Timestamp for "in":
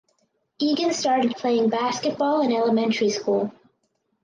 2.41-2.51